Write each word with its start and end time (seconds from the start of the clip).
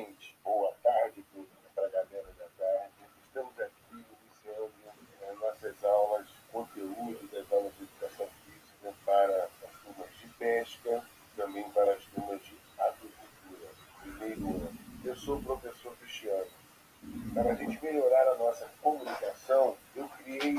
gente. 0.00 0.34
Boa 0.42 0.72
tarde 0.82 1.22
para 1.74 1.86
a 1.86 1.88
galera 1.90 2.32
da 2.38 2.46
tarde. 2.56 2.92
Estamos 3.26 3.60
aqui 3.60 3.92
iniciando 3.92 4.72
é, 5.20 5.32
nossas 5.34 5.84
aulas 5.84 6.26
de 6.26 6.34
conteúdo 6.50 7.28
das 7.30 7.52
aulas 7.52 7.72
de 7.76 7.82
educação 7.84 8.26
física 8.44 8.94
para 9.04 9.44
as 9.44 9.82
turmas 9.82 10.10
de 10.18 10.28
pesca, 10.38 11.04
também 11.36 11.70
para 11.70 11.92
as 11.92 12.04
turmas 12.04 12.40
de 12.42 12.56
agricultura. 12.78 13.68
Primeiro 14.00 14.46
ano. 14.48 14.78
Eu 15.04 15.16
sou 15.16 15.36
o 15.38 15.42
professor 15.42 15.94
Cristiano. 15.96 16.50
Para 17.34 17.52
a 17.52 17.54
gente 17.54 17.82
melhorar 17.82 18.28
a 18.28 18.36
nossa 18.36 18.70
comunicação, 18.82 19.76
eu 19.96 20.08
criei 20.08 20.54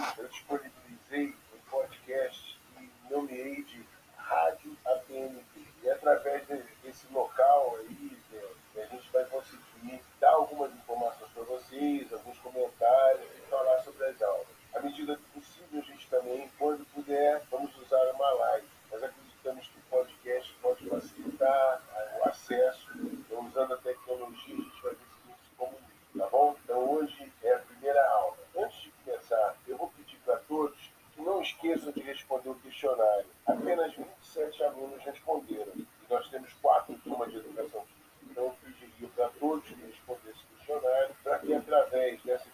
Apenas 33.46 33.94
27 33.96 34.64
alunos 34.64 35.04
responderam. 35.04 35.72
E 35.76 35.88
nós 36.10 36.28
temos 36.30 36.54
quatro 36.62 36.98
turmas 37.04 37.32
de 37.32 37.38
educação. 37.38 37.84
Então, 38.24 38.46
eu 38.46 38.56
pediria 38.64 39.10
para 39.16 39.30
todos 39.40 39.68
que 39.68 39.76
respondessem 39.76 40.42
o 40.42 40.58
questionário, 40.58 41.16
para 41.24 41.40
que, 41.40 41.54
através 41.54 42.24
dessa 42.24 42.50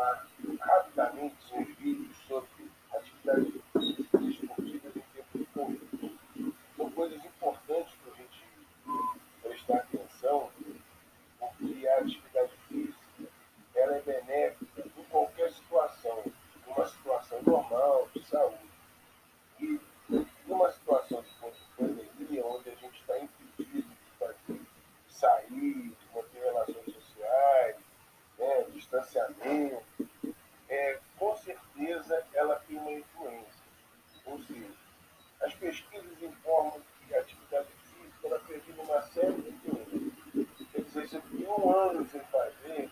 falar 0.00 0.26
rapidamente 0.60 1.36
sobre 1.48 2.09
uma 32.76 32.92
influência. 32.92 33.64
Ou 34.26 34.38
seja, 34.42 34.70
as 35.42 35.54
pesquisas 35.54 36.22
informam 36.22 36.80
que 37.06 37.14
a 37.14 37.20
atividade 37.20 37.68
física 37.84 38.26
ela 38.26 38.40
perdeu 38.40 38.74
uma 38.82 39.02
série 39.02 39.42
de 39.42 39.48
influências. 39.50 40.48
Quer 40.72 40.82
dizer, 40.82 41.08
você 41.08 41.20
ficou 41.20 41.66
um 41.66 41.76
ano 41.76 42.06
sem 42.06 42.20
fazer, 42.24 42.90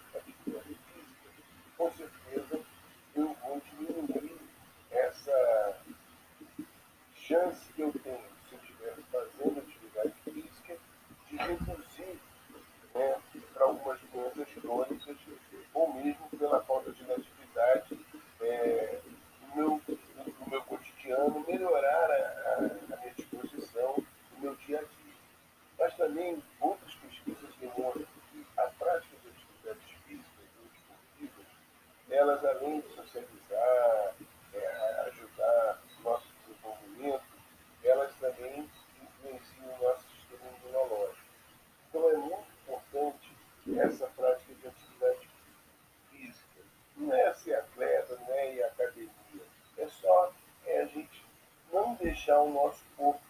o 52.40 52.52
nosso 52.52 52.84
corpo 52.96 53.20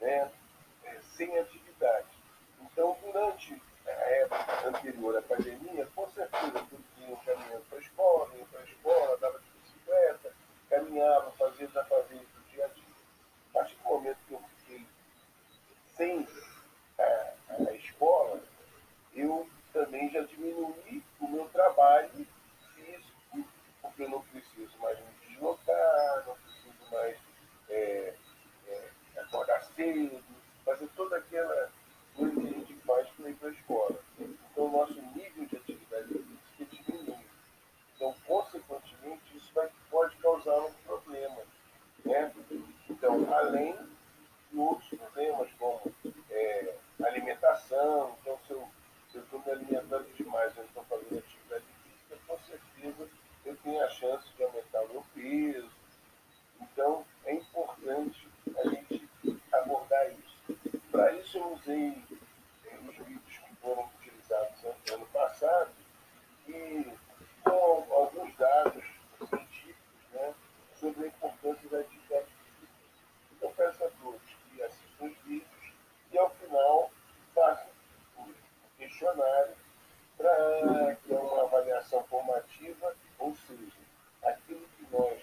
né, 0.00 0.30
é, 0.84 1.00
sem 1.16 1.38
atividade. 1.38 2.08
Então, 2.60 2.96
durante 3.02 3.60
a 3.86 3.90
época 3.90 4.68
anterior 4.68 5.16
à 5.16 5.22
pandemia, 5.22 5.86
com 5.94 6.08
certeza 6.08 6.64
eu 7.08 7.16
caminhando 7.18 7.64
para 7.68 7.78
a 7.78 7.80
escola, 7.80 8.34
ia 8.36 8.44
para 8.46 8.60
a 8.60 8.64
escola, 8.64 9.16
dava 9.18 9.38
de 9.38 9.50
bicicleta, 9.60 10.32
caminhava, 10.70 11.30
fazia 11.32 11.68
já 11.68 11.84
fazia 11.84 12.18
do 12.18 12.50
dia 12.50 12.64
a 12.64 12.68
dia. 12.68 12.84
A 13.50 13.52
partir 13.52 13.76
do 13.76 13.84
momento 13.84 14.18
que 14.26 14.34
eu 14.34 14.42
fiquei 14.58 14.86
sem 15.96 16.26
a, 16.98 17.34
a 17.68 17.72
escola, 17.74 18.40
eu 19.12 19.48
também 19.72 20.10
já 20.10 20.22
diminui 20.22 21.02
o 21.20 21.28
meu 21.28 21.48
trabalho 21.48 22.26
físico, 22.74 23.48
porque 23.82 24.02
eu 24.02 24.08
não 24.08 24.22
preciso 24.22 24.76
mais 24.78 24.98
me 24.98 25.23
fazer 30.64 30.88
toda 30.96 31.16
aquela 31.16 31.63
tem 61.64 62.04
os 62.86 62.96
vídeos 62.96 63.38
que 63.38 63.56
foram 63.56 63.88
utilizados 63.98 64.62
no 64.62 64.94
ano 64.94 65.06
passado 65.06 65.70
e 66.46 66.86
com 67.42 67.86
alguns 67.90 68.36
dados 68.36 68.84
científicos 69.18 69.76
né, 70.12 70.34
sobre 70.74 71.04
a 71.04 71.08
importância 71.08 71.68
da 71.70 71.78
atividade 71.80 72.26
física. 72.26 72.72
Então, 73.32 73.52
peço 73.56 73.84
a 73.84 73.90
todos 74.02 74.20
que 74.20 74.62
assistam 74.62 75.04
os 75.06 75.16
vídeos 75.24 75.72
e, 76.12 76.18
ao 76.18 76.30
final, 76.30 76.90
façam 77.34 77.70
o 78.18 78.34
questionário 78.76 79.54
para 80.18 80.96
que 80.96 81.14
é 81.14 81.18
uma 81.18 81.44
avaliação 81.44 82.04
formativa, 82.04 82.94
ou 83.18 83.34
seja, 83.34 83.72
aquilo 84.22 84.66
que 84.76 84.86
nós 84.92 85.22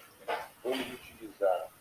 vamos 0.62 0.92
utilizar 0.92 1.71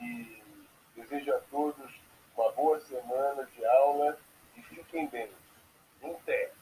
e 0.00 0.42
desejo 0.96 1.34
a 1.34 1.40
todos 1.50 1.90
uma 2.36 2.50
boa 2.52 2.80
semana 2.80 3.44
de 3.46 3.64
aula 3.64 4.18
e 4.56 4.62
fiquem 4.62 5.08
bem. 5.08 5.28
Um 6.02 6.14
pé. 6.20 6.52